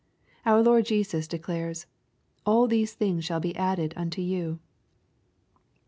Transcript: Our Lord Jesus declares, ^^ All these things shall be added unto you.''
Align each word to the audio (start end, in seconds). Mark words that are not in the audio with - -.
Our 0.47 0.63
Lord 0.63 0.85
Jesus 0.87 1.27
declares, 1.27 1.83
^^ 1.85 1.85
All 2.43 2.65
these 2.65 2.93
things 2.95 3.23
shall 3.23 3.39
be 3.39 3.55
added 3.55 3.93
unto 3.95 4.19
you.'' 4.23 4.57